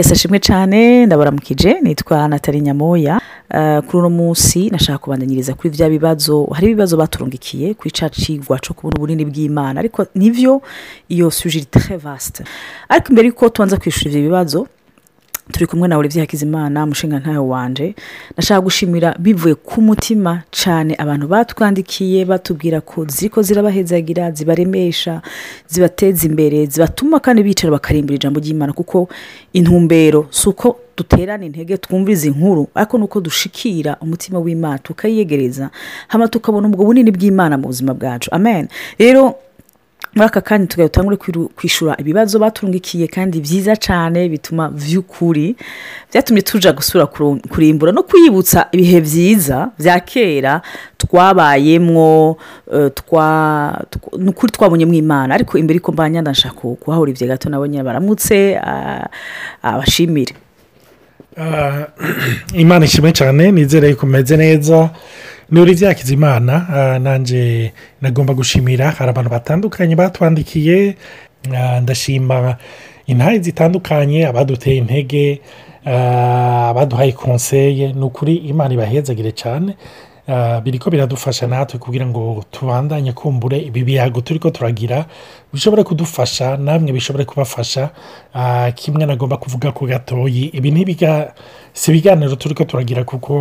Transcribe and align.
ashimwe 0.00 0.38
cyane 0.48 1.06
ndabaramukije 1.06 1.70
nitwa 1.84 2.16
natali 2.30 2.58
nyamoya 2.66 3.14
uh, 3.50 3.78
kuri 3.86 3.98
uno 4.00 4.10
munsi 4.18 4.58
nashaka 4.72 4.98
kubandanyiriza 5.02 5.54
kuri 5.58 5.68
bya 5.74 5.86
bibazo 5.94 6.34
hari 6.54 6.66
ibibazo 6.66 6.94
baturungikiye 7.02 7.66
kuri 7.78 7.90
cya 7.96 8.08
cyo 8.64 8.72
kubona 8.76 8.96
ubunini 8.96 9.24
bw'imana 9.30 9.76
ariko 9.82 10.00
nibyo 10.20 10.52
iyo 11.14 11.26
suje 11.36 11.58
iri 11.60 11.66
tere 11.74 11.96
vasite 12.04 12.40
ariko 12.92 13.06
mbere 13.12 13.24
y'uko 13.28 13.44
tubanza 13.54 13.76
kwishyura 13.80 14.10
ibyo 14.14 14.24
bibazo 14.28 14.60
turi 15.50 15.66
kumwe 15.66 15.88
na 15.88 15.98
urebye 15.98 16.20
hakizimana 16.20 16.86
mushinga 16.86 17.18
ntayo 17.18 17.48
wanje 17.48 17.94
nashaka 18.36 18.60
gushimira 18.60 19.16
bivuye 19.18 19.54
ku 19.54 19.82
mutima 19.82 20.42
cyane 20.54 20.94
abantu 20.98 21.26
batwandikiye 21.28 22.22
batubwira 22.24 22.78
ko 22.80 23.02
ziko 23.10 23.42
zirabahezagira 23.42 24.30
zibaremesha 24.30 25.18
zibateza 25.66 26.22
imbere 26.30 26.58
zibatuma 26.70 27.18
kandi 27.20 27.42
bicara 27.42 27.70
bakarimbura 27.74 28.14
ijambo 28.22 28.38
ry'imana 28.40 28.72
kuko 28.72 29.08
intumbero 29.52 30.26
si 30.30 30.46
uko 30.48 30.78
duterane 30.96 31.46
intege 31.46 31.74
twumvize 31.82 32.28
inkuru 32.30 32.66
ariko 32.74 32.94
ni 32.98 33.04
uko 33.04 33.18
dushikira 33.20 33.96
umutima 34.00 34.38
w'imana 34.38 34.78
tukayiyegereza 34.78 35.70
hano 36.08 36.26
tukabona 36.30 36.68
ubwo 36.70 36.84
bunini 36.86 37.10
bw'imana 37.10 37.58
mu 37.58 37.66
buzima 37.66 37.90
bwacu 37.94 38.28
amen 38.34 38.68
rero 38.98 39.34
muri 40.14 40.26
aka 40.26 40.40
kanya 40.40 40.66
tugaye 40.66 40.86
utangure 40.86 41.16
kwishyura 41.56 41.96
ibibazo 41.98 42.36
batungikiye 42.38 43.06
kandi 43.08 43.40
byiza 43.40 43.72
cyane 43.76 44.28
bituma 44.28 44.68
by'ukuri 44.68 45.56
byatumye 46.10 46.42
tuja 46.44 46.72
gusura 46.76 47.06
kurimbura 47.48 47.92
no 47.96 48.02
kwibutsa 48.04 48.66
ibihe 48.76 49.00
byiza 49.00 49.70
bya 49.80 49.96
kera 50.04 50.60
twabayemwo 51.00 52.36
e, 52.74 52.90
nukuri 54.20 54.52
twabonye 54.52 54.84
mu 54.86 54.94
imana 55.00 55.32
ariko 55.34 55.56
imbere 55.58 55.80
ko 55.80 55.92
mbanya 55.96 56.20
ndashaka 56.20 56.60
kuhahura 56.80 57.08
ibyo 57.16 57.26
gato 57.32 57.48
nabonye 57.48 57.80
baramutse 57.82 58.60
abashimire 59.64 60.34
ah, 61.40 61.86
imana 62.54 62.84
ishimwe 62.84 63.12
cyane 63.16 63.48
nizere 63.50 63.94
kumeze 63.96 64.36
neza 64.36 64.90
ni 65.52 65.60
olivier 65.60 65.92
nanjye 67.00 67.72
nagomba 68.00 68.32
gushimira 68.34 68.90
hari 68.96 69.10
abantu 69.12 69.30
batandukanye 69.36 69.94
batwandikiye 70.00 70.96
ndashima 71.84 72.56
intare 73.06 73.36
zitandukanye 73.44 74.24
abaduteye 74.32 74.76
intege 74.80 75.40
abaduhaye 76.72 77.12
konseye 77.12 77.92
ni 77.92 78.04
ukuri 78.08 78.34
imana 78.48 78.72
ibahezagire 78.74 79.32
cyane 79.40 79.76
biri 80.64 80.78
ko 80.80 80.86
biradufasha 80.90 81.44
natwe 81.52 81.76
kugira 81.78 82.06
ngo 82.08 82.44
tubandanye 82.50 83.12
kumbure 83.12 83.58
ibi 83.68 83.80
biyago 83.84 84.20
turi 84.24 84.38
ko 84.40 84.48
turagira 84.54 85.04
bishobora 85.52 85.84
kudufasha 85.84 86.56
namwe 86.64 86.92
bishobora 86.96 87.24
kubafasha 87.28 87.90
kimwe 88.78 89.04
nagomba 89.06 89.36
kuvuga 89.36 89.68
ku 89.76 89.84
gatoyi 89.86 90.44
ibi 90.56 90.68
ni 90.72 90.80
ibiganiro 91.88 92.36
turi 92.40 92.54
ko 92.56 92.64
turagira 92.64 93.04
kuko 93.04 93.40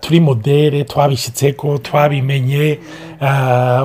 turi 0.00 0.20
modere 0.20 0.84
twabishyitse 0.84 1.52
ko 1.52 1.78
twabimenye 1.78 2.78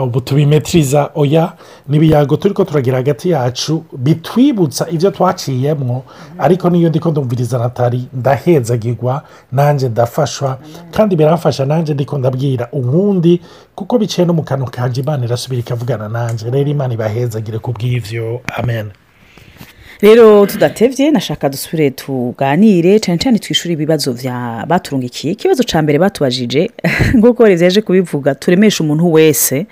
ubu 0.03 0.21
tubimetiriza 0.21 1.09
oya 1.15 1.53
n'ibiyago 1.87 2.35
turi 2.35 2.53
ko 2.53 2.63
turagira 2.67 2.97
hagati 2.99 3.29
yacu 3.31 3.83
bitwibutsa 3.97 4.87
ibyo 4.91 5.09
twaciyemo 5.15 6.03
ariko 6.43 6.67
niyo 6.69 6.89
ndiko 6.91 7.07
ndumviriza 7.11 7.57
natali 7.63 8.01
ndahezagirwa 8.13 9.23
nanjye 9.55 9.89
ndafashwa 9.89 10.59
kandi 10.91 11.15
biramfasha 11.15 11.63
nanjye 11.65 11.93
ndiko 11.95 12.13
ndabwira 12.19 12.65
ubundi 12.75 13.33
kuko 13.75 13.93
biciye 14.01 14.27
no 14.27 14.33
mu 14.37 14.43
kanwa 14.43 14.67
kanjye 14.75 14.99
imana 15.01 15.21
irasubira 15.25 15.59
ikavugana 15.63 16.05
nanjye 16.11 16.43
rero 16.51 16.69
imana 16.75 16.91
ibahezagire 16.97 17.57
ku 17.63 17.69
bw'ibyo 17.75 18.41
amen 18.59 18.91
rero 20.01 20.45
tudatebye 20.47 21.11
nashaka 21.11 21.49
dusubire 21.49 21.89
tuganire 21.91 22.99
cyane 22.99 23.19
cyane 23.19 23.39
twishyure 23.39 23.73
ibibazo 23.75 24.13
bya 24.15 24.63
baturungikiye 24.69 25.31
ikibazo 25.33 25.63
cya 25.69 25.79
mbere 25.83 25.99
batubajije 25.99 26.69
nk'uko 27.19 27.43
yaje 27.47 27.81
kubivuga 27.81 28.35
turemeshe 28.35 28.79
umuntu 28.83 29.11
wese 29.13 29.65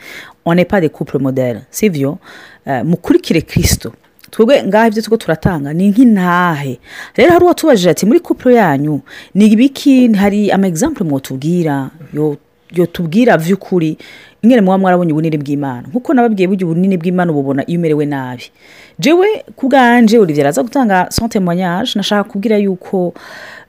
onepa 0.46 0.82
de 0.84 0.90
couple 0.90 1.20
modere 1.20 1.62
si 1.72 1.90
byo 1.90 2.18
eh, 2.66 2.84
mukurikire 2.84 3.40
kirisito 3.48 3.94
twebwe 4.32 4.64
ngaho 4.68 4.88
ibyo 4.92 5.02
tuko 5.02 5.18
turatanga 5.18 5.72
ni 5.74 5.92
nk'intahe 5.96 6.76
rero 7.16 7.30
hari 7.32 7.44
uwatubajije 7.48 7.90
ati 7.90 8.04
muri 8.06 8.20
couple 8.20 8.52
yanyu 8.56 9.00
ni 9.36 9.48
ibiki 9.48 10.12
hari 10.14 10.52
ama 10.52 10.68
example 10.68 11.06
mwotubwira 11.08 11.88
yo 12.78 12.86
tubwira 12.92 13.38
by'ukuri 13.40 13.96
mwere 14.48 14.62
muba 14.66 14.78
mwarabonye 14.82 15.12
ubunini 15.14 15.38
bw'imana 15.38 15.86
nkuko 15.92 16.10
nababwiye 16.16 16.48
burya 16.50 16.66
ubunini 16.68 16.96
bw'imana 17.00 17.30
ububona 17.32 17.62
iyo 17.70 17.78
umerewe 17.80 18.06
nabi 18.16 18.46
jewe 19.04 19.28
ku 19.58 19.64
bwanje 19.70 20.16
olivier 20.24 20.54
gutanga 20.66 21.12
son 21.12 21.28
témoignage 21.30 21.92
nashaka 22.00 22.30
kubwira 22.32 22.58
yuko 22.64 23.12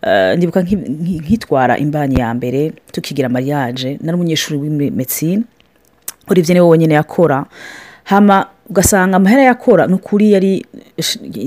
eh, 0.06 0.36
ndibuka 0.38 0.60
nkitwara 1.18 1.74
imbanyi 1.82 2.16
ya 2.22 2.28
mbere 2.38 2.60
tukigira 2.94 3.28
mariage 3.28 3.98
nari 4.00 4.14
umunyeshuri 4.16 4.56
w'imetsine 4.60 5.42
olivier 6.30 6.54
niwe 6.54 6.68
wenyine 6.72 6.94
yakora 6.94 7.44
hama 8.04 8.46
ugasanga 8.70 9.16
amahera 9.16 9.42
yakora 9.42 9.82
ni 9.86 9.94
ukuri 9.98 10.26
yari 10.32 10.52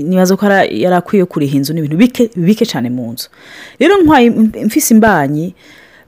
ntibaze 0.06 0.32
ko 0.38 0.42
yari 0.48 0.94
akwiye 1.00 1.24
kuriha 1.32 1.54
inzu 1.58 1.72
n'ibintu 1.74 1.96
bike 2.02 2.24
bike 2.46 2.64
cyane 2.70 2.88
mu 2.96 3.06
nzu 3.12 3.26
rero 3.80 3.94
mfise 4.66 4.88
imbanyi 4.94 5.46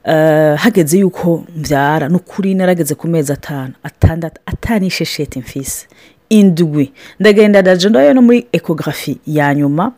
Eh, 0.07 0.55
hageze 0.57 0.97
yuko 0.99 1.43
mbyara 1.57 2.07
ni 2.09 2.15
ukuri 2.21 2.53
narageze 2.55 2.93
ku 2.95 3.07
mezi 3.09 3.31
atanu 3.33 3.73
atandatu 3.83 4.41
atanishesheti 4.45 5.39
mfise 5.39 5.87
indwi 6.29 6.93
ndagenda 7.19 7.57
ndaje 7.61 7.89
no 7.89 8.21
muri 8.21 8.45
ekogarafi 8.53 9.17
ya 9.25 9.49
nyuma 9.57 9.91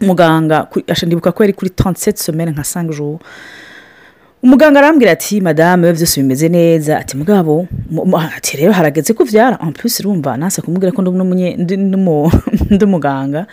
muganga 0.00 0.68
ashandibuka 0.88 1.32
ko 1.34 1.38
yari 1.42 1.52
kuri 1.58 1.70
tonseti 1.74 2.22
somere 2.22 2.50
nka 2.54 2.62
sanjuru 2.64 3.18
umuganga 4.42 4.78
arambwira 4.78 5.10
ati 5.18 5.40
madame 5.42 5.82
biba 5.86 5.96
byose 5.98 6.14
bimeze 6.22 6.46
neza 6.48 6.92
ati 7.02 7.16
mugabo 7.18 7.66
ati 8.38 8.54
rero 8.56 8.70
harageze 8.72 9.12
kubyara 9.18 9.58
ampulisi 9.60 9.98
rumva 10.06 10.36
nasa 10.38 10.62
kumubwira 10.62 10.92
ko 10.94 11.02
ndi 11.02 12.84
umuganga 12.86 13.46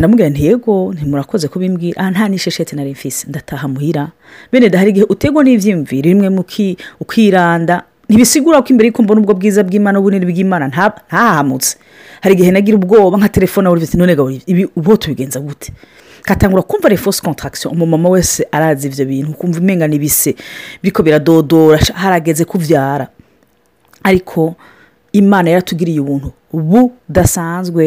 namubwira 0.00 0.28
nti 0.32 0.42
yego 0.46 0.74
ntimurakoze 0.94 1.46
kubimbwira 1.52 1.98
aha 2.02 2.10
nta 2.14 2.24
n'ishesheti 2.30 2.72
nari 2.76 2.90
mfise 2.96 3.20
ndataha 3.30 3.66
muhira 3.72 4.04
bene 4.52 4.66
dahari 4.68 4.90
igihe 4.90 5.06
utegwa 5.08 5.40
n'ibyiyumviro 5.44 6.04
rimwe 6.10 6.26
ukiranda 7.02 7.76
ntibisigura 8.08 8.56
ko 8.64 8.68
imbere 8.72 8.86
y'uko 8.88 9.00
mbona 9.04 9.18
ubwo 9.22 9.32
bwiza 9.38 9.60
bw'imana 9.66 9.96
ubunini 10.00 10.26
bw'imana 10.30 10.64
ntahamutse 10.70 11.72
hari 12.22 12.32
igihe 12.36 12.50
nagira 12.52 12.76
ubwoba 12.80 13.14
nka 13.20 13.28
telefone 13.36 13.64
wari 13.70 13.80
ufite 13.82 13.94
none 14.00 14.12
ibi 14.52 14.62
ubu 14.78 14.90
tubigenza 15.02 15.38
gute 15.40 15.70
katangura 16.26 16.62
kumva 16.68 16.86
refose 16.94 17.18
kontakisiyo 17.24 17.68
umumama 17.74 18.08
wese 18.14 18.40
arazi 18.56 18.84
ibyo 18.90 19.04
bintu 19.10 19.30
kumva 19.38 19.58
umenga 19.62 19.86
n'ibise 19.88 20.30
biriko 20.82 21.00
biradodora 21.06 21.78
harageze 22.02 22.42
kubyara 22.50 23.06
ariko 24.08 24.42
imana 25.20 25.46
yaratugiriye 25.52 26.00
ubuntu 26.04 26.28
budasanzwe 26.52 27.84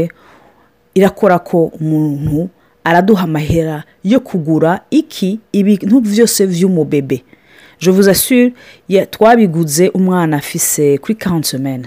irakora 0.97 1.37
ko 1.47 1.57
umuntu 1.79 2.37
araduha 2.89 3.23
amahera 3.29 3.77
yo 4.11 4.19
kugura 4.27 4.71
iki 4.99 5.29
ibintu 5.59 5.95
byose 6.13 6.39
by'umubebe 6.51 7.17
jevuze 7.83 8.11
twabiguze 9.13 9.85
umwana 9.97 10.33
afise 10.41 10.83
kuri 11.01 11.15
kansemeni 11.23 11.85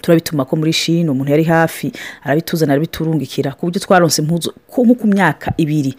turabituma 0.00 0.42
ko 0.48 0.52
muri 0.58 0.72
shino 0.80 1.08
umuntu 1.12 1.30
yari 1.34 1.44
hafi 1.52 1.86
arabituzana 2.24 2.72
arabiturungikira 2.72 3.48
ku 3.56 3.60
buryo 3.66 3.78
twaronse 3.84 4.18
nk'uko 4.24 4.92
ku 5.00 5.06
myaka 5.14 5.46
ibiri 5.62 5.92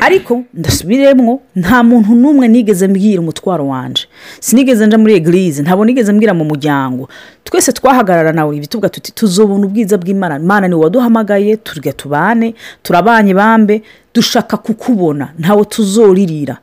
ariko 0.00 0.42
ndasubiremwo 0.54 1.32
nta 1.62 1.78
muntu 1.88 2.10
n'umwe 2.20 2.46
nigeze 2.52 2.84
mbwira 2.90 3.18
umutwaro 3.22 3.64
wanjye 3.72 4.02
sinigeze 4.46 4.82
nja 4.86 4.98
muri 5.02 5.12
egirize 5.20 5.60
ntabwo 5.62 5.82
nigeze 5.84 6.10
mbwira 6.12 6.32
mu 6.38 6.44
muryango 6.50 7.04
twese 7.46 7.70
twahagarara 7.78 8.32
nawe 8.36 8.50
ibituga 8.58 8.88
tuti 8.94 9.10
tuzobona 9.18 9.62
ubwiza 9.68 9.94
bw'imana 10.00 10.34
imana 10.40 10.64
ni 10.70 10.74
waduhamagaye 10.80 11.52
turya 11.66 11.92
tubane 12.00 12.48
turabanye 12.84 13.32
bambe 13.40 13.76
dushaka 14.14 14.56
kukubona 14.56 15.24
ntawe 15.40 15.62
tuzoririra 15.72 16.56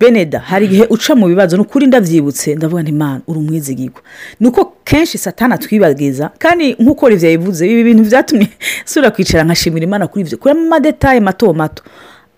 beneda 0.00 0.38
hari 0.50 0.64
igihe 0.66 0.84
uca 0.94 1.12
mu 1.18 1.26
bibazo 1.30 1.54
ni 1.56 1.62
ukuri 1.62 1.84
ndabyibutse 1.86 2.46
ndavuga 2.58 2.82
imana 2.94 3.20
uri 3.28 3.38
umwizigirwa 3.42 4.00
ni 4.40 4.46
uko 4.50 4.60
kenshi 4.88 5.16
satana 5.18 5.54
atwibagiza 5.54 6.26
kandi 6.42 6.66
nk'uko 6.82 7.02
bivuze 7.08 7.62
ibi 7.70 7.82
bintu 7.88 8.02
byatumye 8.08 8.48
sura 8.90 9.08
kwicara 9.14 9.44
nkashimira 9.46 9.84
imana 9.88 10.06
kuri 10.10 10.22
ibyo 10.24 10.36
kuramo 10.42 10.62
amadetaye 10.66 11.20
mato 11.28 11.48
mato 11.62 11.82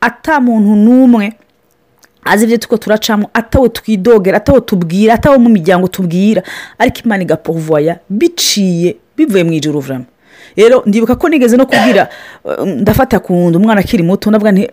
ata 0.01 0.35
muntu 0.45 0.73
n'umwe 0.85 1.27
azi 2.31 2.43
ibyo 2.45 2.59
tuko 2.65 2.77
turacamo 2.85 3.27
atawe 3.39 3.69
twidogera 3.77 4.37
atawe 4.41 4.61
tubwira 4.69 5.11
atawe 5.19 5.37
mu 5.45 5.49
miryango 5.57 5.87
tubwira 5.95 6.41
ariko 6.81 6.99
imana 7.05 7.21
igapovuwaya 7.27 7.95
biciye 8.11 8.91
bivuye 9.17 9.45
mu 9.47 9.53
ijoro 9.59 9.79
vurama 9.85 10.09
rero 10.59 10.77
ndibuka 10.89 11.15
ko 11.21 11.25
nigeze 11.29 11.55
no 11.61 11.67
kubwira 11.69 12.05
eh, 12.45 12.67
ndafata 12.83 13.19
ku 13.25 13.31
wundi 13.37 13.57
umwana 13.61 13.81
akiri 13.85 14.03
muto 14.09 14.27
ndavuga 14.31 14.53
nti 14.55 14.65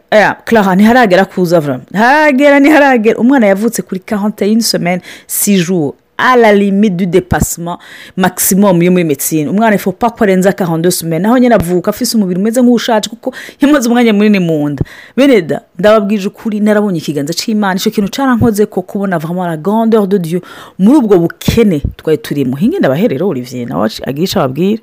karaha 0.47 0.71
eh, 0.71 0.77
ntiharagera 0.77 1.23
kuza 1.31 1.57
vurama 1.63 1.83
ntiharagera 1.91 2.55
ntiharagera 2.63 3.17
umwana 3.23 3.45
yavutse 3.51 3.79
kuri 3.87 3.99
kahonte 4.07 4.41
y'insomeni 4.49 5.01
si 5.27 5.55
juwo 5.63 5.91
à 6.17 6.35
la 6.35 6.51
limite 6.53 6.95
du 6.97 7.05
depasement 7.05 7.77
maximum 8.15 8.81
yo 8.81 8.91
muri 8.91 9.03
medecine 9.03 9.49
umwana 9.49 9.75
ifu 9.75 9.91
ko 9.91 10.07
arenza 10.19 10.51
kahonda 10.51 10.91
sumena 10.91 11.23
naho 11.29 11.37
nyine 11.37 11.55
avuka 11.55 11.91
afite 11.91 12.15
umubiri 12.17 12.39
umeze 12.39 12.61
nk'ushaje 12.61 13.09
kuko 13.09 13.29
yamaze 13.61 13.87
umwanya 13.89 14.13
munini 14.13 14.39
mu 14.39 14.69
nda 14.69 14.83
beneda 15.17 15.61
ndababwije 15.79 16.27
ukuri 16.27 16.57
narabonye 16.59 16.97
ikiganza 17.01 17.33
cy'imana 17.37 17.75
icyo 17.77 17.91
kintu 17.93 18.09
cyarankoze 18.09 18.65
ko 18.65 18.81
kubona 18.81 19.19
vamara 19.21 19.57
gonde 19.61 19.97
de 20.09 20.17
dieu 20.19 20.41
muri 20.81 20.97
ubwo 20.97 21.15
bukene 21.21 21.81
twari 21.97 22.17
turimo 22.17 22.55
hinge 22.57 22.79
ndabaherera 22.79 23.25
olivier 23.25 23.67
nawe 23.69 23.85
agisha 24.09 24.41
ababwira 24.43 24.81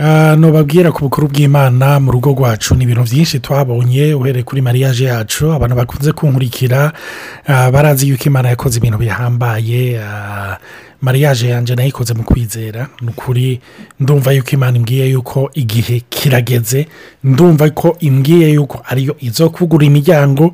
Ah, 0.00 0.36
ntubabwira 0.38 0.94
ku 0.94 1.10
bukuru 1.10 1.26
bw'imana 1.26 1.98
mu 1.98 2.14
rugo 2.14 2.30
rwacu 2.38 2.70
ni 2.78 2.84
ibintu 2.86 3.02
byinshi 3.10 3.40
twabonye 3.42 4.14
uhereye 4.14 4.46
kuri 4.46 4.60
mariage 4.62 5.02
yacu 5.10 5.44
abantu 5.52 5.74
bakunze 5.80 6.10
kunkurikira 6.14 6.80
ah, 7.50 7.66
barazi 7.74 8.06
yuko 8.08 8.24
imana 8.30 8.46
yakoze 8.54 8.74
ibintu 8.78 8.98
bihambaye 9.02 9.82
ah, 9.98 10.54
mariage 11.02 11.44
yanjye 11.50 11.74
nayikoze 11.74 12.12
mu 12.14 12.22
kwizera 12.30 12.80
ni 13.02 13.08
ukuri 13.10 13.58
ndumva 14.00 14.28
yuko 14.36 14.50
imana 14.56 14.74
imbwiye 14.78 15.04
yuko 15.12 15.38
igihe 15.62 15.96
kirageze 16.14 16.80
ndumva 17.26 17.66
ko 17.80 17.88
imbwiye 18.06 18.46
yuko 18.54 18.78
ariyo 18.90 19.16
izo 19.28 19.50
kugura 19.54 19.82
imiryango 19.90 20.44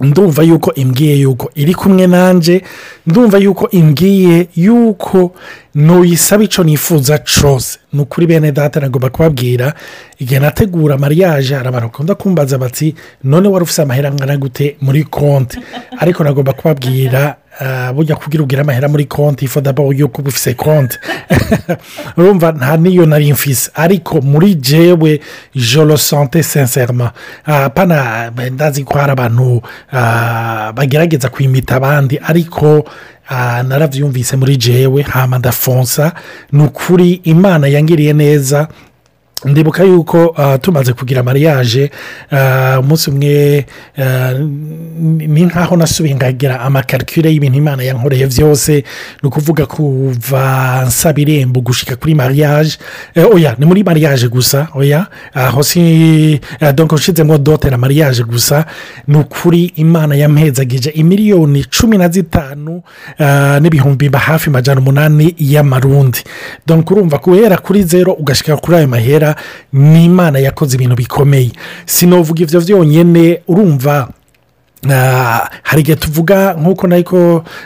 ndumva 0.00 0.42
yuko 0.42 0.72
imbwiye 0.74 1.14
yuko 1.24 1.50
iri 1.54 1.74
kumwe 1.74 2.06
nanjye 2.06 2.62
ndumva 3.06 3.36
yuko 3.44 3.64
imbwiye 3.70 4.46
yuko 4.64 5.32
ntuyisaba 5.74 6.42
icyo 6.46 6.62
nifuza 6.64 7.14
cyose 7.32 7.76
ni 7.92 8.00
ukuri 8.02 8.24
bene 8.30 8.52
data 8.52 8.80
nagomba 8.80 9.10
kubabwira 9.10 9.74
igihe 10.22 10.40
nategura 10.40 10.94
mariage 11.02 11.54
hari 11.56 11.68
abantu 11.68 11.86
bakunda 11.90 12.12
kumbaza 12.14 12.56
bati 12.62 12.94
none 13.24 13.46
wari 13.50 13.62
ufite 13.66 13.82
amahera 13.82 14.08
angana 14.10 14.34
gute 14.42 14.76
muri 14.84 15.00
konti 15.04 15.58
ariko 16.02 16.20
nagomba 16.22 16.52
kubabwira 16.58 17.20
bujya 17.94 18.14
eh, 18.14 18.18
kubwira 18.22 18.42
ugire 18.42 18.62
amahera 18.62 18.86
muri 18.88 19.04
konti 19.10 19.44
ifatabaho 19.44 19.90
yuko 19.92 20.20
uba 20.22 20.28
ufite 20.30 20.54
konti 20.54 20.96
urumva 22.16 22.52
nta 22.56 22.76
niyo 22.76 23.06
nari 23.06 23.32
mfise 23.32 23.70
ariko 23.74 24.20
muri 24.22 24.54
jewe 24.54 25.20
joro 25.54 25.96
sante 25.98 26.42
senserima 26.42 27.12
eh, 27.48 27.66
pana 27.74 28.30
ndazi 28.52 28.84
ko 28.84 28.98
hari 28.98 29.06
eh, 29.06 29.12
abantu 29.18 29.62
bagerageza 30.78 31.28
kwimita 31.28 31.76
abandi 31.82 32.16
ariko 32.26 32.84
narabyumvise 33.68 34.36
muri 34.36 34.56
jewe 34.56 35.02
hama 35.02 35.38
ndafonsa 35.38 36.12
ni 36.52 36.62
ukuri 36.64 37.20
imana 37.24 37.66
yangiriye 37.68 38.12
neza 38.12 38.68
ndibuka 39.44 39.82
yuko 39.84 40.34
ah, 40.38 40.58
tumaze 40.58 40.92
kugira 40.92 41.22
mariage 41.22 41.90
ah, 42.32 42.80
umunsi 42.82 43.10
umwe 43.10 43.66
ah, 43.98 44.32
ni 45.18 45.42
nkaho 45.46 45.76
nasubiye 45.78 46.14
ngagira 46.18 46.58
amakarikire 46.66 47.30
y'ibintu 47.32 47.58
imana 47.62 47.82
yankoreye 47.86 48.26
byose 48.26 48.84
ni 49.22 49.26
ukuvuga 49.28 49.66
kuva 49.70 50.44
nsaba 50.88 51.20
irembo 51.22 51.60
gushyika 51.62 51.94
kuri 51.96 52.14
mariage 52.18 52.78
eh, 53.14 53.26
oya 53.34 53.54
ni 53.58 53.64
muri 53.66 53.84
mariage 53.86 54.26
gusa 54.28 54.68
oya 54.74 55.06
aho 55.34 55.62
si 55.62 56.40
donko 56.74 56.94
ushizemo 56.98 57.38
dote 57.38 57.70
na 57.70 57.78
mariage 57.78 58.22
gusa 58.26 58.64
ni 59.06 59.16
ukuri 59.18 59.64
imana 59.78 60.14
yampezagije 60.18 60.90
imiliyoni 60.98 61.64
cumi 61.70 61.98
na 61.98 62.08
zitanu 62.10 62.82
n'ibihumbi 63.60 64.10
hafi 64.18 64.50
majana 64.50 64.80
umunani 64.80 65.34
y'amarundi 65.38 66.24
donko 66.66 66.94
urumva 66.94 67.18
kubera 67.18 67.56
kuri 67.58 67.82
zero 67.82 68.12
ugashyika 68.12 68.56
kuri 68.56 68.76
ayo 68.76 68.88
mahera 68.88 69.27
uvuga 69.28 69.34
ni 69.72 70.04
imana 70.08 70.38
yakoze 70.46 70.72
ibintu 70.76 70.96
bikomeye 71.02 71.50
sinavuga 71.86 72.40
ibyo 72.44 72.60
byonyine 72.64 73.24
urumva 73.50 73.96
hari 75.68 75.80
igihe 75.82 75.96
tuvuga 75.98 76.36
nk'uko 76.60 76.82
nayiko 76.86 77.18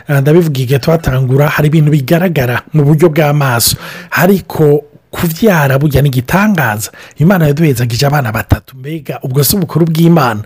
eh, 0.08 0.18
ndabivuga 0.22 0.58
igihe 0.64 0.78
tuhatangura 0.80 1.44
hari 1.54 1.66
ibintu 1.70 1.90
bigaragara 1.94 2.56
mu 2.74 2.82
buryo 2.86 3.06
bw'amaso 3.12 3.74
ariko 4.22 4.64
kubyara 5.12 5.78
burya 5.78 6.02
ni 6.02 6.08
igitangaza 6.08 6.90
imana 7.16 7.46
yaduhezageje 7.46 8.06
abana 8.06 8.32
batatu 8.32 8.76
mbega 8.80 9.18
ubwo 9.22 9.44
si 9.44 9.56
ubukuru 9.56 9.86
bw'imana 9.86 10.40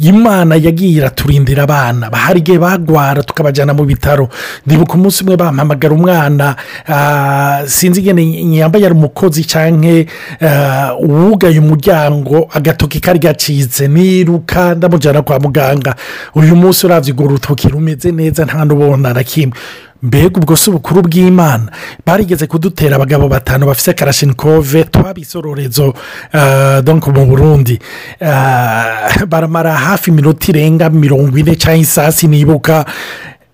imana 0.00 0.54
yagiye 0.56 0.92
iraturindira 1.04 1.62
abana 1.68 2.06
hari 2.08 2.40
igihe 2.40 2.56
bagwara 2.58 3.20
tukabajyana 3.22 3.74
mu 3.76 3.84
bitaro 3.84 4.28
ndibuka 4.66 4.94
umunsi 4.96 5.20
umwe 5.24 5.36
bampamagara 5.36 5.92
umwana 5.94 6.56
ah, 6.88 7.60
sinzi 7.68 8.00
igene 8.00 8.24
yambaye 8.56 8.84
ari 8.88 8.94
umukozi 8.96 9.44
cyangwa 9.44 10.04
ah, 10.40 10.96
uwugaye 10.98 11.58
umuryango 11.60 12.48
agatoki 12.56 12.98
kari 13.04 13.18
gacitse 13.20 13.84
niruka 13.88 14.74
ndamujyana 14.74 15.20
kwa 15.22 15.36
muganga 15.44 15.92
uyu 16.34 16.56
munsi 16.56 16.86
urabya 16.88 17.12
urwo 17.14 17.56
rumeze 17.68 18.08
neza 18.16 18.44
nta 18.48 18.64
n'ubona 18.64 19.12
na 19.12 19.22
kimwe 19.22 19.56
mbega 20.02 20.38
ubwo 20.40 20.56
si 20.56 20.68
ubukuru 20.70 21.00
bw'imana 21.08 21.70
barigeze 22.06 22.44
kudutera 22.50 22.96
abagabo 22.96 23.24
batanu 23.32 23.62
bafite 23.68 23.94
karashinikove 23.98 24.84
twabisororezo 24.92 25.94
eh, 26.36 26.78
donko 26.84 27.08
mu 27.16 27.24
burundi 27.26 27.80
eh, 28.20 29.24
baramara 29.28 29.72
hafi 29.74 30.10
iminota 30.10 30.44
irenga 30.50 30.90
mirongo 30.92 31.32
ine 31.38 31.56
cyangwa 31.56 31.78
isasi 31.84 32.26
nibuka 32.28 32.84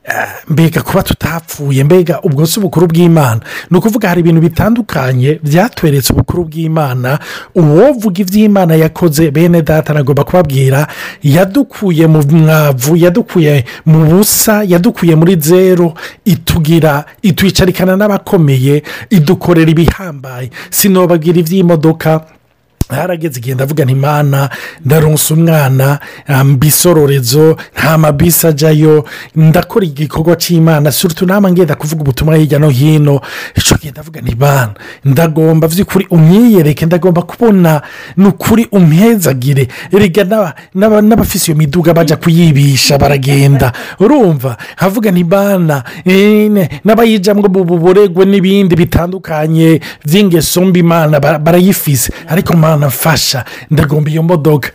Eh, 0.04 0.14
mbega 0.48 0.82
kuba 0.82 1.02
tutapfuye 1.02 1.84
mbega 1.86 2.18
ubwo 2.26 2.42
si 2.46 2.58
ubukuru 2.58 2.86
bw'imana 2.90 3.38
ni 3.70 3.78
ukuvuga 3.78 4.08
hari 4.10 4.20
ibintu 4.26 4.40
bitandukanye 4.42 5.38
byatweretse 5.42 6.10
ubukuru 6.12 6.44
bw'imana 6.50 7.18
uwovuga 7.54 8.18
iby'imana 8.26 8.74
yakoze 8.82 9.30
bene 9.30 9.62
data 9.62 9.94
nagomba 9.94 10.24
kubabwira 10.26 10.86
yadukuye 11.22 12.06
mu 12.10 12.18
mwavu 12.34 12.96
yadukuye 12.98 13.62
mu 13.86 14.02
busa 14.10 14.64
yadukuye 14.66 15.14
muri 15.14 15.36
zeru 15.40 15.92
itugira 16.26 17.04
itwicarikana 17.22 17.94
n'abakomeye 17.96 18.82
idukorera 19.14 19.70
ibihambaye 19.70 20.50
sinobabwira 20.74 21.38
iby'imodoka 21.40 22.10
harageze 22.92 23.40
igihe 23.40 23.54
ndavuga 23.56 23.82
imana 23.88 24.48
ndaronsa 24.84 25.34
umwana 25.34 25.98
ah, 26.28 26.44
mbisorerezo 26.44 27.56
nta 27.76 27.92
mabisi 28.04 28.42
ajyayo 28.46 28.94
ndakora 29.36 29.84
igikorwa 29.86 30.34
cy'imana 30.42 30.92
surutu 30.92 31.24
nama 31.26 31.46
ngenda 31.52 31.74
kuvuga 31.74 32.00
ubutumwa 32.02 32.36
hirya 32.36 32.58
no 32.62 32.68
hino 32.68 33.14
icyo 33.58 33.74
gihe 33.80 33.90
ndavuga 33.94 34.18
imana 34.20 34.72
ndagomba 35.04 35.64
by'ukuri 35.72 36.04
umwiyereke 36.14 36.86
ndagomba 36.86 37.20
kubona 37.22 37.82
ni 38.16 38.26
ukuri 38.32 38.66
umhezagire 38.76 39.68
reka 39.92 40.22
n'abafise 40.78 41.44
iyo 41.50 41.56
miduga 41.58 41.90
bajya 41.96 42.16
kuyibisha 42.16 42.98
baragenda 42.98 43.72
urumva 44.02 44.56
havuga 44.76 45.08
imana 45.24 45.82
n'abayijyamo 46.84 47.48
buregwe 47.82 48.22
n'ibindi 48.30 48.74
bitandukanye 48.76 49.80
by'ingeso 50.06 50.58
mbi 50.68 50.82
mana 50.82 51.14
barayifise 51.46 52.12
ariko 52.32 52.52
imana 52.58 52.81
mfasha 52.86 53.44
ndagomba 53.70 54.10
iyo 54.10 54.22
modoka 54.22 54.68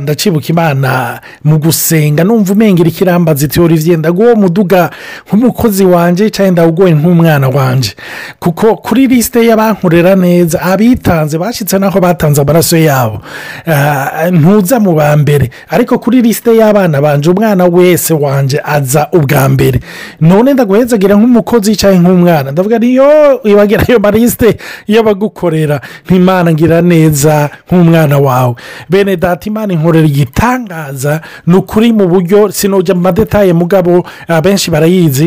ndacibuka 0.00 0.46
imana 0.48 1.20
mu 1.44 1.58
gusenga 1.58 2.24
numva 2.24 2.52
umengera 2.52 2.88
ikirambazi 2.88 3.48
teoriviye 3.48 3.96
ndaguha 3.96 4.34
muduga 4.34 4.90
nk'umukozi 5.28 5.84
wanjye 5.84 6.30
cyangwa 6.30 6.52
ndawugoye 6.52 6.94
nk'umwana 6.94 7.48
wanjye 7.48 7.92
kuko 8.38 8.76
kuri 8.76 9.06
lisite 9.06 9.46
y'abankorera 9.46 10.16
neza 10.16 10.58
abitanze 10.62 11.38
bashyitse 11.38 11.78
n'aho 11.78 11.98
batanze 12.00 12.40
amaraso 12.42 12.76
yabo 12.76 13.20
ah, 13.66 14.30
ntuza 14.30 14.80
mu 14.82 14.92
ba 14.94 15.14
mbere 15.16 15.50
ariko 15.70 15.98
kuri 16.02 16.22
lisite 16.22 16.56
y'abana 16.58 17.00
banje 17.00 17.30
umwana 17.30 17.64
wese 17.66 18.12
wanjye 18.14 18.58
aza 18.64 19.08
ubwa 19.12 19.44
mbere 19.48 19.78
none 20.20 20.52
ndaguhezagera 20.54 21.14
nk'umukozi 21.18 21.76
cyangwa 21.80 22.00
nk'umwana 22.02 22.48
ndavuga 22.52 22.78
niyo 22.78 23.08
wibagera 23.44 23.82
ayo 23.88 23.98
malisite 24.00 24.56
y'abagukorera 24.92 25.76
nk'imana 26.06 26.52
ngira 26.52 26.82
neza 26.82 27.01
neza 27.02 27.34
nk'umwana 27.66 28.16
wawe 28.26 28.54
bene 28.90 29.12
datimani 29.24 29.70
inkorera 29.76 30.06
igitangaza 30.12 31.14
ni 31.48 31.54
ukuri 31.60 31.88
mu 31.98 32.04
buryo 32.12 32.38
sinojya 32.58 32.92
mu 32.96 33.02
madetaye 33.06 33.52
mugabo 33.60 33.92
abenshi 34.38 34.68
barayizi 34.74 35.26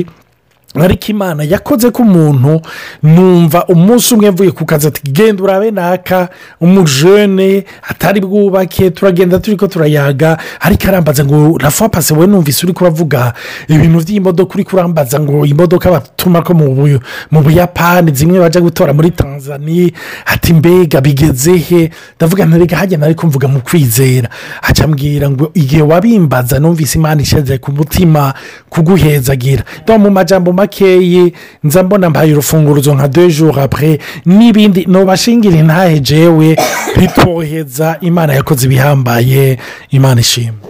ariko 0.83 1.05
imana 1.11 1.43
yakoze 1.43 1.91
ko 1.91 2.01
umuntu 2.03 2.61
numva 3.03 3.63
umunsi 3.69 4.13
umwe 4.13 4.31
mvuye 4.31 4.51
ku 4.51 4.65
kazi 4.65 4.87
ati 4.87 5.01
genda 5.11 5.43
urabe 5.43 5.71
naka 5.71 6.27
umujene 6.61 7.63
atari 7.89 8.19
bwubake 8.21 8.91
turagenda 8.91 9.39
turi 9.39 9.55
ko 9.57 9.67
turayaga 9.67 10.37
ariko 10.59 10.87
arambaza 10.87 11.23
ngo 11.25 11.57
rafa 11.57 11.89
pase 11.89 12.13
we 12.13 12.27
numvise 12.27 12.65
uri 12.65 12.73
kuravuga 12.73 13.33
ibintu 13.71 13.99
by'imodoka 14.03 14.53
uri 14.55 14.63
kurambaza 14.63 15.19
ngo 15.19 15.45
imodoka 15.45 15.87
batuma 15.91 16.41
ko 16.43 16.51
mu 16.53 16.67
mu 17.31 17.39
buyapani 17.41 18.11
zimwe 18.15 18.39
bajya 18.39 18.59
gutora 18.61 18.91
muri 18.93 19.11
tanzania 19.15 19.89
ati 20.25 20.53
mbega 20.53 21.01
bigeze 21.01 21.55
he 21.57 21.81
ndavuga 22.17 22.45
ntarega 22.45 22.77
hagenda 22.77 23.05
ariko 23.05 23.27
mvuga 23.27 23.47
mu 23.47 23.61
kwizera 23.61 24.29
acambwira 24.61 25.29
ngo 25.29 25.49
igihe 25.53 25.81
wabimbaza 25.81 26.59
numvise 26.59 26.99
imana 26.99 27.21
ishaje 27.21 27.57
ku 27.63 27.71
mutima 27.71 28.33
kuguhezagira 28.69 29.63
mu 29.95 30.11
majyambere 30.11 30.64
makeyi 30.65 31.33
nza 31.63 31.83
mbona 31.83 32.09
mbaye 32.09 32.33
urufunguzo 32.33 32.95
nka 32.95 33.07
dejure 33.17 33.61
apure 33.61 33.99
n'ibindi 34.25 34.81
ntubashingira 34.89 35.57
intahe 35.61 35.99
jewe 36.09 36.49
bitwoheza 36.97 37.87
imana 38.07 38.31
yakoze 38.37 38.65
ibihambaye 38.67 39.57
imana 39.97 40.19
ishimwe 40.21 40.65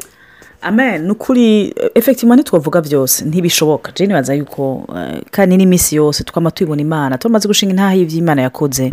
amen 0.62 1.00
ni 1.06 1.12
ukuri 1.16 1.74
efekima 2.00 2.36
ntitwavuga 2.36 2.80
byose 2.82 3.16
ntibishoboka 3.28 3.88
jeni 3.96 4.14
baza 4.14 4.34
yuko 4.40 4.64
eh, 5.00 5.22
kandi 5.32 5.54
n'iminsi 5.58 5.92
yose 6.00 6.24
twama 6.28 6.50
tubibona 6.56 6.82
imana 6.88 7.14
tumaze 7.22 7.46
gushinga 7.50 7.72
intahe 7.74 7.94
y'iby'imana 8.00 8.42
yakoze 8.48 8.86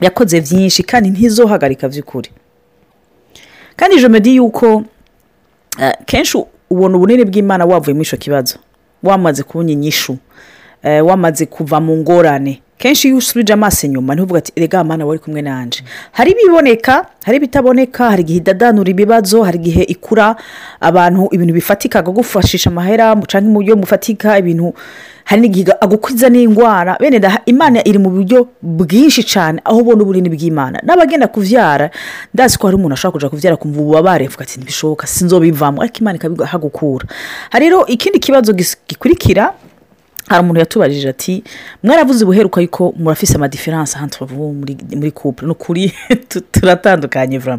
yakoze 0.00 0.36
byinshi 0.44 0.80
kandi 0.90 1.06
ntizohagarika 1.10 1.88
by'ukuri 1.92 2.30
kandi 3.78 3.92
ijomedi 3.96 4.30
yuko 4.38 4.82
eh, 5.82 5.94
kenshi 6.08 6.38
ubona 6.72 6.94
ubunini 6.96 7.24
bw'imana 7.24 7.62
wavuyemo 7.70 8.02
icyo 8.04 8.18
kibazo 8.18 8.56
wamaze 9.02 9.42
kubona 9.42 9.70
inyishu 9.72 10.16
eh, 10.82 11.06
wamaze 11.06 11.46
kuva 11.46 11.80
mu 11.80 11.92
ngorane 12.00 12.52
kenshi 12.78 13.08
iyo 13.08 13.16
usubije 13.16 13.52
amaso 13.52 13.86
inyuma 13.86 14.14
ntuvuga 14.14 14.38
ati 14.38 14.52
rega 14.56 14.84
mwana 14.84 15.06
wari 15.06 15.18
kumwe 15.18 15.42
nanjye 15.42 15.80
hari 16.12 16.30
ibiboneka 16.30 17.06
hari 17.24 17.36
ibitaboneka 17.38 18.02
hari 18.10 18.22
igihe 18.24 18.38
idadanura 18.42 18.90
ibibazo 18.90 19.42
hari 19.42 19.58
igihe 19.62 19.82
ikura 19.94 20.36
abantu 20.88 21.22
ibintu 21.34 21.52
bifatika 21.58 21.98
agufashisha 21.98 22.70
amahera 22.70 23.04
cyangwa 23.30 23.48
mu 23.48 23.54
buryo 23.58 23.74
bufatika 23.82 24.28
ibintu 24.40 24.66
hari 25.28 25.38
n'igihe 25.42 25.72
agukwiza 25.84 26.26
n'indwara 26.32 26.92
bene 27.02 27.18
imana 27.52 27.78
iri 27.88 27.98
mu 28.02 28.10
buryo 28.16 28.38
bwinshi 28.62 29.22
cyane 29.32 29.58
aho 29.66 29.78
ubona 29.82 30.00
ubunini 30.04 30.28
bw'imana 30.34 30.78
n'abagenda 30.86 31.26
kubyara 31.26 31.90
ndazi 32.34 32.54
ko 32.58 32.62
hari 32.66 32.76
umuntu 32.78 32.94
ashobora 32.96 33.14
kujya 33.26 33.30
kubyara 33.30 33.56
kumva 33.60 33.78
ububabare 33.82 34.22
avuga 34.26 34.42
ati 34.46 34.54
ntibishoboka 34.58 35.04
sinzobivamo 35.06 35.82
ariko 35.82 35.98
imana 36.00 36.16
ikabihagukura 36.16 37.04
hari 37.52 37.64
rero 37.66 37.82
ikindi 37.90 38.18
kibazo 38.22 38.54
gikurikira 38.88 39.44
hari 40.28 40.42
umuntu 40.42 40.60
yatubajije 40.60 41.08
ati 41.08 41.42
mwaravuze 41.82 42.24
ubuheruka 42.24 42.60
yuko 42.60 42.82
murafise 42.96 43.34
amadiferanse 43.36 43.96
aha 43.98 44.06
muri 44.96 45.10
kupure 45.10 45.46
ni 45.46 45.52
ukuri 45.52 45.84
turatandukanye 46.52 47.38
vuba 47.38 47.58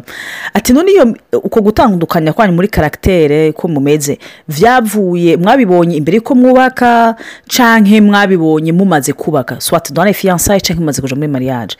ati 0.54 0.70
none 0.72 0.90
iyo 0.94 1.04
uko 1.42 1.58
gutandukanya 1.60 2.32
kwanyu 2.32 2.52
muri 2.54 2.68
karagiteri 2.68 3.52
ko 3.58 3.68
mumeze 3.68 4.18
byavuye 4.48 5.36
mwabibonye 5.36 5.96
imbere 5.98 6.14
y'uko 6.18 6.32
mwubaka 6.38 7.14
canke 7.56 8.00
mwabibonye 8.00 8.70
mumaze 8.72 9.12
kubaka 9.12 9.58
swati 9.60 9.90
dore 9.92 10.12
fiyansaye 10.14 10.60
canke 10.62 10.78
mumaze 10.80 11.02
kuja 11.02 11.16
muri 11.18 11.28
mariage 11.28 11.74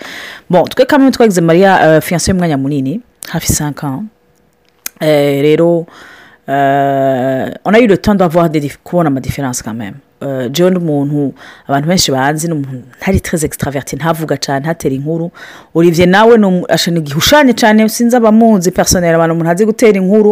bon 0.50 0.64
twe 0.66 0.84
kamwe 0.90 1.10
twagize 1.14 1.40
mariya 1.40 1.72
euh, 1.86 2.02
fiyansaye 2.02 2.32
y'umwanya 2.34 2.58
munini 2.58 3.00
hafi 3.30 3.46
sanka 3.52 4.02
euh, 5.00 5.38
rero 5.46 5.86
Euh, 6.50 7.48
on 7.64 7.72
a 7.72 7.78
eu 7.78 7.86
le 7.86 7.96
temps 7.98 8.16
d'avoir 8.20 8.46
des 8.54 8.60
kubona 8.84 9.06
amadiferanse 9.12 9.62
ka 9.66 9.72
meme 9.72 9.98
john 10.56 10.74
umuntu 10.78 11.20
abantu 11.68 11.86
benshi 11.90 12.10
bazi 12.14 12.48
ni 12.48 12.54
umuntu 12.56 12.78
ntari 12.98 13.20
treze 13.26 13.44
extraverti 13.48 13.92
ntavuga 13.96 14.34
cyane 14.44 14.60
ntatera 14.64 14.94
inkuru 14.98 15.26
urebye 15.74 16.06
nawe 16.14 16.34
ashana 16.74 16.98
igihushanye 17.02 17.52
cyane 17.60 17.80
sinzi 17.96 18.14
abamuzi 18.20 18.70
personel 18.78 19.14
abantu 19.14 19.32
umuntu 19.34 19.50
azi 19.52 19.64
gutera 19.70 19.96
inkuru 20.02 20.30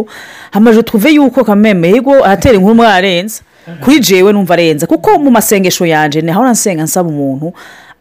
hamaze 0.51 0.81
tuve 0.83 1.09
yuko 1.15 1.39
kameme 1.47 1.87
yego 1.95 2.11
aratera 2.27 2.55
inkuru 2.57 2.75
mwarenze 2.75 3.41
kuri 3.83 3.99
jewe 3.99 4.29
numva 4.33 4.53
arenze 4.53 4.85
kuko 4.91 5.09
mu 5.23 5.31
masengesho 5.31 5.85
yanjye 5.85 6.21
ni 6.21 6.31
aho 6.31 6.43
nsenga 6.51 6.83
nsaba 6.83 7.09
umuntu 7.09 7.47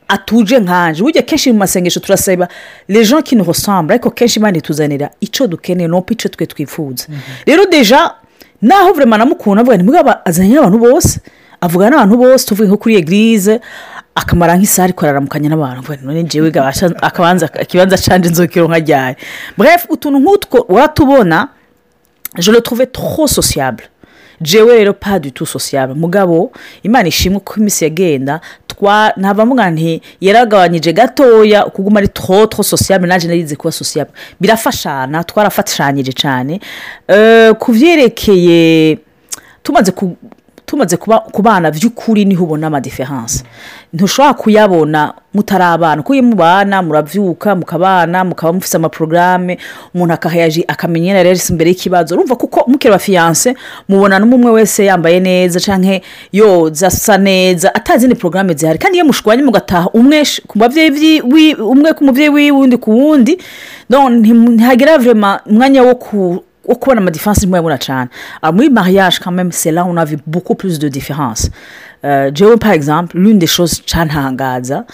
atuje 0.08 0.58
nkanje 0.60 1.02
burya 1.02 1.22
kenshi 1.22 1.52
mu 1.52 1.58
masengesho 1.58 2.00
turasaba 2.00 2.48
rejo 2.88 3.22
kino 3.22 3.44
hosambure 3.44 3.94
ariko 3.94 4.10
kenshi 4.10 4.40
imana 4.40 4.56
ituzanira 4.58 5.10
icyo 5.20 5.46
dukeneye 5.46 5.88
nopo 5.88 6.10
icyo 6.12 6.28
twe 6.30 6.46
twifuza 6.46 7.04
mhm. 7.08 7.18
rero 7.46 7.66
deja 7.68 8.14
naho 8.62 8.92
buri 8.94 9.06
mwana 9.06 9.26
mukunda 9.28 9.60
avuga 9.60 9.76
nimba 9.76 10.24
azanye 10.26 10.54
n'abantu 10.56 10.78
bose 10.80 11.20
avugana 11.60 11.96
n'abantu 12.00 12.16
bose 12.24 12.42
tuvuye 12.48 12.66
nko 12.68 12.76
kuri 12.80 12.94
egirize 12.96 13.60
akamara 14.16 14.56
nk'isari 14.56 14.92
kuraramukanya 14.96 15.48
n'abantu 15.52 15.92
none 16.02 16.22
njyewe 16.24 16.48
ikibanza 16.48 17.96
canje 18.04 18.28
inzogero 18.32 18.64
nkajyane 18.66 19.16
mbwef 19.56 19.84
utuntu 19.92 20.18
nk'utwo 20.24 20.64
watubona 20.68 21.48
je 22.40 22.52
le 22.52 22.60
trouve 22.64 22.86
trop 22.86 23.28
sociable 23.28 23.84
jewe 24.40 24.74
rero 24.76 24.94
padi 24.94 25.30
tu 25.30 25.46
sosiyare 25.46 25.94
mugabo 25.94 26.52
imana 26.82 27.08
ishimwe 27.08 27.36
uko 27.38 27.54
iminsi 27.56 27.84
yagenda 27.84 28.40
ntabwo 29.18 29.66
nti 29.70 29.90
yaragabanyije 30.22 30.92
gatoya 30.94 31.64
kuguma 31.66 31.98
ari 32.00 32.08
totwo 32.14 32.62
sosiyare 32.62 33.02
nanjye 33.10 33.26
narize 33.28 33.56
kuba 33.58 33.72
sosiyare 33.74 34.10
birafashana 34.40 35.24
twarafatishanyije 35.26 36.12
cyane 36.14 36.60
eh, 37.08 37.50
ku 37.60 37.72
byerekeye 37.74 38.98
tumaze 39.64 39.90
tumaze 40.68 40.96
ku 41.32 41.40
bana 41.42 41.70
by'ukuri 41.72 42.24
niho 42.28 42.44
ubona 42.44 42.66
amadiferanse 42.68 43.42
ntushobora 43.96 44.34
kuyabona 44.36 45.00
mutari 45.34 45.64
abana 45.64 46.02
kuko 46.04 46.12
iyo 46.14 46.22
mubana 46.28 46.76
murabyuka 46.84 47.56
mukabana 47.56 48.18
mukaba 48.28 48.52
mufite 48.52 48.76
amaporogaramu 48.76 49.56
umuntu 49.96 50.12
akahayaji 50.14 50.64
akamenya 50.68 51.14
na 51.16 51.22
resi 51.24 51.48
imbere 51.52 51.70
y'ikibazo 51.72 52.12
urumva 52.14 52.36
kuko 52.36 52.64
mukeba 52.68 52.98
fiyanse 53.00 53.54
mubona 53.88 54.18
n'umwe 54.20 54.50
wese 54.60 54.84
yambaye 54.84 55.16
neza 55.24 55.56
cyangwa 55.60 56.00
yoza 56.36 56.86
asa 56.92 57.16
neza 57.18 57.72
atazindi 57.74 58.14
porogaramu 58.20 58.52
zihari 58.52 58.76
kandi 58.78 58.98
iyo 59.00 59.04
mushwanye 59.08 59.40
mugataha 59.48 59.88
umwe 59.96 60.20
ku 60.46 60.54
babyeyi 60.60 61.20
umwe 61.72 61.92
ku 61.96 62.00
mubyeyi 62.04 62.28
wiwe 62.36 62.56
undi 62.60 62.76
ku 62.76 62.90
wundi 62.92 63.38
ntihagira 64.54 64.98
vurema 65.00 65.30
umwanya 65.48 65.80
wo 65.88 65.94
ku 65.96 66.42
au 66.68 66.74
cours 66.76 66.94
de 66.94 67.00
ma 67.00 67.10
différence, 67.10 67.38
ah, 68.42 68.52
moi, 68.52 68.68
mariage, 68.70 69.18
quand 69.18 69.32
même, 69.32 69.50
c'est 69.50 69.72
là 69.72 69.84
où 69.84 69.88
on 69.88 69.96
a 69.96 70.04
beaucoup 70.26 70.54
plus 70.54 70.78
de 70.78 70.86
différences. 70.88 71.50
Eh, 72.04 72.30
jewe 72.32 72.56
par 72.56 72.70
exemple 72.70 73.18
l'une 73.18 73.40
des 73.40 73.48
choses 73.48 73.82
cantangaza 73.84 74.84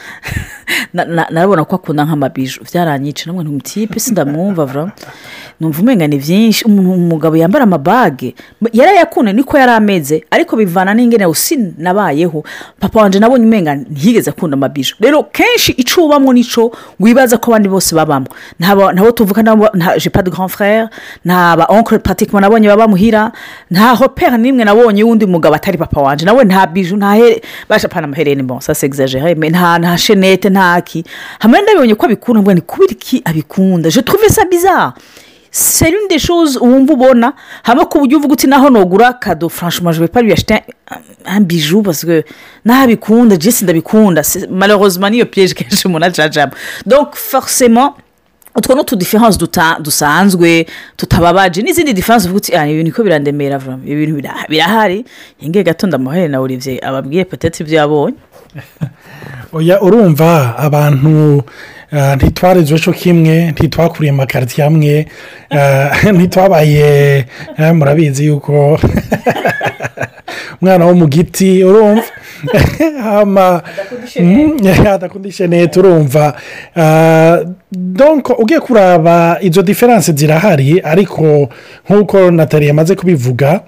narabona 0.94 1.64
ko 1.68 1.76
akunda 1.76 2.04
nk'amabijo 2.04 2.64
byaranyica 2.64 3.26
namwe 3.28 3.44
ntumutipe 3.44 4.00
sindamwumva 4.00 4.64
vura 4.64 4.92
numva 5.60 5.82
umenya 5.82 6.06
ni 6.08 6.16
byinshi 6.16 6.64
umugabo 6.64 7.36
yambara 7.36 7.64
amabage 7.64 8.34
yarayakunda 8.72 9.32
niko 9.32 9.58
yari 9.58 9.72
ameze 9.72 10.24
ariko 10.30 10.56
bivana 10.56 10.94
n'ingene 10.94 11.26
usi 11.26 11.74
nabayeho 11.78 12.44
papa 12.80 13.00
wanjye 13.00 13.18
nabonye 13.20 13.44
umenya 13.44 13.74
ntiyigeze 13.74 14.30
akunda 14.30 14.54
amabijo 14.56 14.94
rero 15.00 15.22
kenshi 15.28 15.72
icyo 15.76 16.04
ubamo 16.08 16.32
nicyo 16.32 16.72
wibaza 17.00 17.36
ko 17.38 17.50
abandi 17.52 17.68
bose 17.68 17.92
babamo 17.94 18.26
ntawe 18.58 19.12
tuvuga 19.12 19.42
nta 19.76 19.98
jepa 20.00 20.22
de 20.24 20.30
grand 20.32 20.48
frere 20.50 20.88
nta 21.24 21.52
ba 21.56 21.64
onkere 21.68 21.98
patike 22.00 22.32
nabonye 22.40 22.68
babamuhira 22.72 23.28
nta 23.70 23.92
hopera 23.94 24.38
n'imwe 24.40 24.64
nabonye 24.64 25.00
y'undi 25.04 25.26
mugabo 25.28 25.52
atari 25.54 25.76
papa 25.78 26.00
wanjye 26.00 26.24
nawe 26.24 26.40
nta 26.48 26.66
bashapana 27.70 28.06
amaherere 28.06 28.42
bon 28.48 28.60
sase 28.60 28.86
exagere 28.86 29.34
mais 29.34 29.50
nta 29.50 29.78
nta 29.78 29.96
shenete 29.96 30.48
nta 30.50 30.80
ki 30.80 31.04
hamwe 31.40 31.60
ndabibonye 31.62 31.94
ko 31.94 32.06
abikunda 32.06 32.40
mbona 32.42 32.60
kubera 32.60 32.92
iki 32.92 33.22
abikunda 33.24 33.90
je 33.90 34.00
trouve 34.02 34.26
ça 34.28 34.44
bizarre 34.48 34.94
c'est 35.50 35.88
l'une 35.90 36.08
des 36.08 36.18
choses 36.18 36.56
wumva 36.56 36.92
ubona 36.94 37.34
haba 37.62 37.84
ku 37.86 38.00
buryo 38.00 38.18
uvuga 38.18 38.32
uti 38.32 38.46
naho 38.46 38.70
nogura 38.70 39.12
kado 39.14 39.48
franchement 39.48 39.92
je 39.94 40.00
vais 40.00 40.08
pas 40.08 40.22
lui 40.22 40.32
acheter 40.32 40.60
un 41.26 41.40
bijou 41.40 41.82
parce 41.82 42.04
que 42.04 42.24
jesi 43.38 43.64
ndabikunda 43.64 44.22
malheureusement 44.50 45.10
niyo 45.10 45.26
piyeje 45.26 45.54
kenshi 45.54 45.86
umuntu 45.88 46.06
ajajama 46.06 46.52
donc 46.86 47.14
forcément 47.14 47.96
utwo 48.54 48.74
ni 48.74 48.80
utu 48.80 48.96
diferanse 48.96 49.38
dusanzwe 49.82 50.66
tutababaje 50.96 51.62
n'izindi 51.62 51.92
diferanse 51.92 52.26
uvuga 52.28 52.36
uti 52.36 52.54
ah, 52.56 52.66
ibintu 52.66 52.84
niko 52.84 53.00
birandemera 53.02 53.60
ibi 53.86 54.00
bintu 54.06 54.14
birahari 54.48 55.04
ngiye 55.44 55.64
gato 55.64 55.86
ndamuhaye 55.86 56.28
na 56.28 56.38
uribye 56.40 56.78
ababwiye 56.88 57.24
patete 57.24 57.58
ibyo 57.62 57.76
yabonye 57.80 58.16
oya 59.56 59.76
urumva 59.82 60.30
abantu 60.66 61.42
Eh, 61.92 62.14
ntitwareze 62.16 62.74
ejo 62.74 62.92
kimwe 62.96 63.50
ntitwakuriye 63.52 64.10
amakarito 64.10 64.64
amwe 64.64 65.04
eh, 65.50 66.12
ntitwabaye 66.16 67.16
eh, 67.58 67.72
murabizi 67.76 68.24
yuko 68.26 68.80
umwana 70.60 70.84
wo 70.88 70.94
mu 70.94 71.06
giti 71.06 71.60
urumva 71.64 72.06
adakundishe 74.94 75.44
mm, 75.44 75.50
neti 75.52 75.76
urumva 75.78 76.24
ugiye 78.40 78.60
kuraba 78.60 79.38
izo 79.44 79.62
diferanse 79.62 80.12
zirahari 80.16 80.80
ariko 80.80 81.48
nk'uko 81.88 82.16
nataliya 82.32 82.68
yamaze 82.72 82.94
kubivuga 82.96 83.60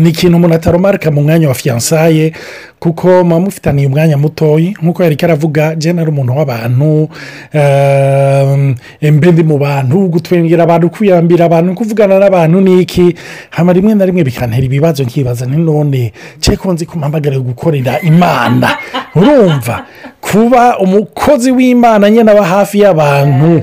ni 0.00 0.10
ikintu 0.10 0.36
umuntu 0.36 0.56
atarumarika 0.56 1.10
mu 1.10 1.22
mwanya 1.22 1.48
wa 1.48 1.54
fiyansaye 1.54 2.32
kuko 2.78 3.24
muba 3.24 3.40
mufitaniye 3.40 3.86
umwanya 3.86 4.16
mutoya 4.18 4.74
nk'uko 4.82 5.02
yari 5.06 5.16
karavuga 5.16 5.74
jena 5.78 6.02
ari 6.02 6.10
umuntu 6.10 6.34
w'abantu 6.38 7.08
ehm, 7.54 8.74
mbe 9.14 9.26
ndi 9.32 9.42
mu 9.46 9.56
bantu 9.58 9.96
gutwengera 10.10 10.62
abantu 10.66 10.90
kwiyambira 10.90 11.44
abantu 11.46 11.74
kuvugana 11.78 12.18
n'abantu 12.18 12.56
ni 12.60 12.82
iki 12.82 13.14
hano 13.54 13.70
rimwe 13.72 13.94
na 13.94 14.04
rimwe 14.06 14.24
bikantera 14.26 14.64
ibibazo 14.66 15.04
nkibaza 15.06 15.46
ni 15.46 15.56
none 15.62 16.10
nzi 16.42 16.56
ko 16.56 16.74
mpamagara 16.98 17.38
gukorera 17.38 18.00
imana 18.02 18.74
urumva 19.14 19.86
kuba 20.30 20.78
umukozi 20.78 21.50
w'imana 21.56 22.04
nyine 22.10 22.30
aba 22.32 22.44
hafi 22.44 22.76
y'abantu 22.82 23.62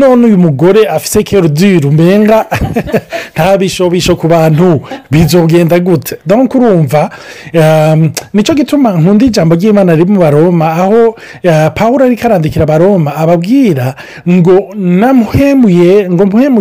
none 0.00 0.22
uyu 0.26 0.38
mugore 0.38 0.80
afite 0.96 1.22
kerudire 1.28 1.86
umenga 1.88 2.46
nta 3.34 3.48
bishobisho 3.60 4.12
ku 4.20 4.26
bantu 4.34 4.66
bizogenda 5.10 5.76
gute 5.86 6.12
donc 6.26 6.50
urumva 6.54 7.10
ehm, 7.54 8.10
nicyo 8.34 8.54
gituma 8.58 8.88
nkunda 8.98 9.24
ijambo 9.26 9.52
ry'imana 9.58 9.92
riri 9.98 10.10
mu 10.12 10.18
baroma 10.20 10.66
aho 10.82 11.00
eh, 11.42 11.68
paul 11.78 11.98
ariko 12.02 12.22
arandikira 12.26 12.64
abaroma 12.68 13.10
ababwira 13.22 13.86
ngo 14.28 14.56
namuhemuye 15.00 16.10
ngo 16.12 16.22
muhemu 16.32 16.60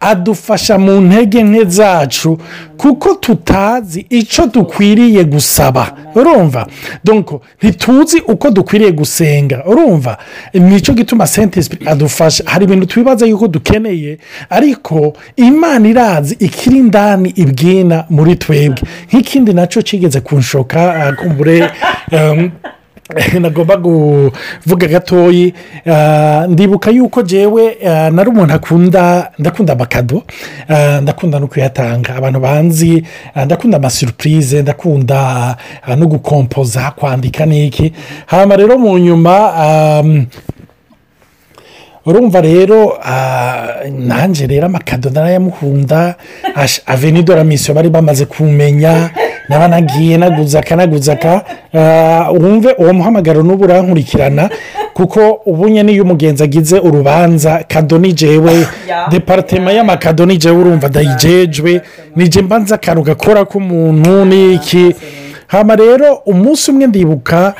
adufasha 0.00 0.78
mu 0.78 1.00
ntege 1.00 1.42
nke 1.42 1.64
zacu 1.64 2.38
kuko 2.76 3.14
tutazi 3.14 4.06
icyo 4.10 4.46
dukwiriye 4.46 5.24
gusaba 5.24 5.92
urumva 6.14 6.66
donko 7.04 7.40
ntituzi 7.62 8.18
uko 8.32 8.50
dukwiriye 8.50 8.92
gusenga 8.92 9.62
urumva 9.70 10.16
nicyo 10.54 10.92
gituma 10.98 11.26
sentesi 11.26 11.70
adufasha 11.86 12.42
hari 12.46 12.64
ibintu 12.64 12.86
twibaza 12.86 13.26
yuko 13.26 13.48
dukeneye 13.48 14.18
ariko 14.50 15.12
imana 15.36 15.84
irazi 15.88 16.34
ikiri 16.46 16.78
indani 16.78 17.28
ibwina 17.42 17.98
muri 18.16 18.34
twebwe 18.42 18.82
nk'ikindi 19.08 19.50
nacyo 19.58 19.80
kigeze 19.88 20.20
kunshoka 20.20 20.80
uh, 20.98 21.14
kumbure 21.20 21.70
um, 22.12 22.50
nagomba 23.42 23.76
kuvuga 23.76 24.86
gatoyi 24.86 25.54
ah, 25.86 26.46
ndibuka 26.48 26.90
yuko 26.90 27.22
njyewe 27.22 27.76
ah, 27.88 28.10
nari 28.10 28.30
umuntu 28.30 28.54
akunda 28.54 29.30
ndakunda 29.38 29.72
amakado 29.72 30.22
ah, 30.68 31.00
ndakunda 31.00 31.40
no 31.40 31.46
kuyatanga 31.46 32.14
abantu 32.16 32.40
banzi 32.40 33.04
ndakunda 33.46 33.76
amasurupurize 33.76 34.62
ndakunda 34.62 35.56
no 35.96 36.06
gukompoza 36.06 36.90
kwandika 36.96 37.46
n'iki 37.46 37.92
hano 38.26 38.56
rero 38.56 38.78
mu 38.78 38.98
nyuma 38.98 39.34
urumva 42.06 42.40
rero 42.40 42.98
nanjye 43.98 44.46
rero 44.46 44.66
amakado 44.66 45.10
narayamukunda 45.10 46.14
aveni 46.86 47.22
doramisiyo 47.22 47.74
bari 47.74 47.88
bamaze 47.90 48.24
kumenya 48.24 49.10
naba 49.48 49.68
nagiye 49.68 50.16
naguzaka 50.16 50.74
aka 51.12 51.42
wumve 52.30 52.72
uh, 52.72 52.80
uwo 52.80 52.92
muhamagaro 52.92 53.42
n'ubu 53.42 53.64
urankurikirana 53.64 54.50
kuko 54.94 55.40
ubu 55.46 55.68
nyine 55.68 55.92
iyo 55.92 56.02
umugenzi 56.04 56.42
agize 56.42 56.78
urubanza 56.78 57.64
kado 57.68 57.98
nijewe 57.98 58.66
deparitema 59.10 59.72
y'amakado 59.72 60.26
nijewe 60.26 60.56
urumva 60.60 60.88
dayijejwe 60.88 61.80
nije 62.16 62.42
mbanza 62.42 62.74
akantu 62.74 63.02
gakora 63.02 63.44
k'umuntu 63.44 64.24
n'iki 64.24 64.94
hano 65.46 65.76
rero 65.76 66.14
umunsi 66.26 66.70
umwe 66.70 66.86
ndibuka 66.86 67.54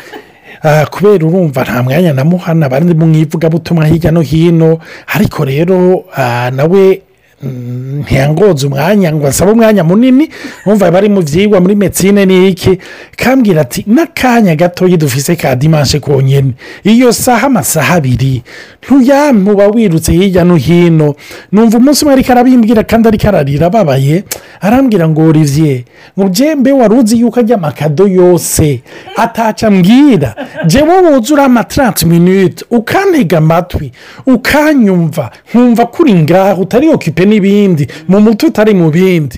uh, 0.64 0.86
kubera 0.88 1.26
urumva 1.26 1.62
nta 1.64 1.82
mwanya 1.82 2.12
namuhana 2.12 2.66
abandi 2.66 2.94
mu 2.94 3.14
ivugabutumwa 3.14 3.86
hirya 3.86 4.10
no 4.10 4.20
hino 4.20 4.78
ariko 5.16 5.44
rero 5.44 5.94
uh, 5.96 6.48
nawe 6.54 7.00
ntiyangoze 7.42 8.66
mm, 8.66 8.72
umwanya 8.72 9.12
ngo 9.16 9.26
asabe 9.26 9.50
umwanya 9.52 9.80
munini 9.84 10.28
wumva 10.68 10.90
bari 10.92 11.08
mu 11.08 11.24
byigwa 11.24 11.56
muri 11.64 11.72
metine 11.80 12.28
n'iki 12.28 12.76
kambwira 13.16 13.64
ati 13.64 13.80
n'akanya 13.88 14.52
gatoya 14.60 15.00
dufise 15.00 15.36
ka 15.40 15.56
dimanshi 15.56 16.04
konyine 16.04 16.52
iyo 16.84 17.08
saha 17.12 17.48
amasaha 17.48 17.96
abiri 17.96 18.44
ntuyamuba 18.84 19.72
wirutse 19.72 20.12
hirya 20.12 20.44
no 20.44 20.56
hino 20.60 21.16
numva 21.52 21.80
umunsi 21.80 22.04
umwe 22.04 22.12
ariko 22.20 22.28
arabimbwira 22.32 22.84
kandi 22.84 23.08
ariko 23.08 23.26
ararira 23.32 23.64
ababaye 23.72 24.24
arambwira 24.60 25.08
ngo 25.08 25.20
olivier 25.32 25.88
mu 26.20 26.28
byembe 26.28 26.72
wari 26.76 26.92
uzi 26.94 27.14
yuko 27.24 27.40
ajya 27.40 27.56
amakado 27.56 28.04
yose 28.08 28.80
ataca 29.16 29.72
mbwira 29.72 30.36
njyewe 30.64 30.94
wuzura 31.08 31.44
amataranti 31.48 32.04
minute 32.06 32.64
ukantega 32.70 33.38
amatwi 33.40 33.92
ukanyumva 34.28 35.32
nkumva 35.48 35.84
kuri 35.88 36.12
ngaho 36.20 36.60
utari 36.68 36.86
okipe 36.92 37.29
n'ibindi 37.30 37.84
mu 38.10 38.18
mutwe 38.24 38.44
utari 38.50 38.72
mu 38.80 38.88
bindi 38.96 39.36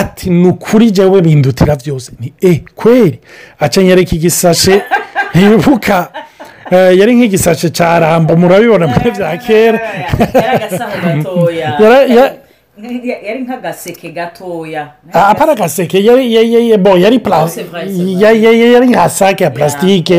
ati 0.00 0.26
ni 0.40 0.46
ukuri 0.52 0.86
jyawe 0.96 1.18
bindutira 1.26 1.74
byose 1.82 2.08
ni 2.20 2.28
e 2.50 2.52
kweri 2.78 3.16
akenyereka 3.64 4.12
igisashe 4.18 4.74
ntibuka 5.34 5.96
eh, 6.74 6.90
yari 7.00 7.12
nk'igisashe 7.16 7.68
cya 7.76 7.88
ramba 8.02 8.32
murabibona 8.40 8.86
muri 8.92 9.08
bya 9.16 9.30
kera 9.44 9.78
yari 13.26 13.40
nk'agaseke 13.46 14.06
gatoya 14.16 14.82
ah, 15.14 15.26
apana 15.32 15.52
agaseke 15.54 15.96
yari 16.08 16.24
yari 18.74 18.86
nka 18.90 19.06
oh, 19.06 19.14
sake 19.20 19.44
ya 19.44 19.50
purasitike 19.54 20.16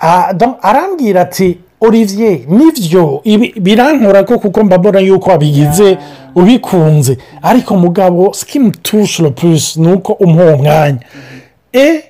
ah, 0.00 0.28
arambwira 0.70 1.20
ati 1.28 1.48
olivier 1.80 2.38
nibyo 2.48 3.22
birankora 3.60 4.20
ko 4.28 4.38
kuko 4.38 4.64
mbabona 4.64 5.00
yuko 5.00 5.30
wabigize 5.30 5.98
ubikunze 6.34 7.18
ariko 7.42 7.76
mugabo 7.76 8.32
sikimu 8.32 8.70
tushuro 8.70 9.30
purisi 9.30 9.80
ni 9.80 9.88
uko 9.92 10.12
umuha 10.12 10.52
umwanya 10.54 10.98
e 11.72 12.09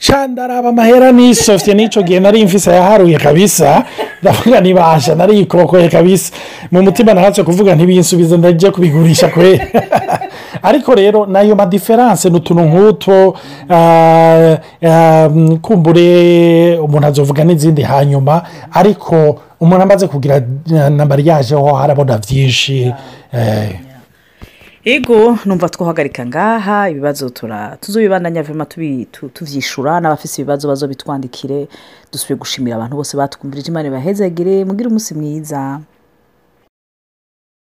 nshandaraba 0.00 0.68
amahera 0.68 1.12
nisofye 1.12 1.74
n'icyo 1.74 2.00
gihe 2.06 2.18
nari 2.20 2.38
imvise 2.40 2.70
yaharuye 2.70 3.16
kabisa 3.18 3.84
ndavuga 4.22 4.60
ntibasha 4.60 5.12
nari 5.18 5.32
ikokoye 5.42 5.88
kabisa 5.90 6.30
mu 6.70 6.78
mutima 6.86 7.10
ntahatse 7.14 7.42
kuvuga 7.42 7.74
ntibinsubize 7.74 8.34
ndajya 8.38 8.70
kubigurisha 8.70 9.26
kwe 9.34 9.50
ariko 10.62 10.90
rero 11.00 11.26
nayo 11.26 11.54
madiferanse 11.58 12.30
ni 12.30 12.36
utuntu 12.38 12.62
kumbure 15.66 16.06
umuntu 16.86 17.06
azovuga 17.10 17.42
n'izindi 17.44 17.82
hanyuma 17.90 18.34
ariko 18.80 19.14
umuntu 19.62 19.82
amaze 19.82 20.06
kugira 20.06 20.34
na 20.98 21.04
mariyaje 21.10 21.54
ho 21.58 21.68
harabona 21.80 22.18
byinshi 22.22 22.92
eh, 23.34 23.70
Ego 24.86 25.34
numva 25.46 25.68
twahagarika 25.74 26.22
ngaha 26.26 26.78
ibibazo 26.92 27.24
tuzubibandanya 27.82 28.42
vuba 28.46 28.64
tubyishura 29.34 29.92
n'abafite 30.00 30.34
ibibazo 30.38 30.64
bazo 30.70 30.84
bitwandikire 30.90 31.58
dusubiye 32.12 32.36
gushimira 32.42 32.74
abantu 32.76 32.94
bose 33.00 33.12
batwumvira 33.20 33.66
imana 33.72 33.86
ibahezagire 33.90 34.54
mugire 34.68 34.86
umunsi 34.88 35.12
mwiza 35.18 35.58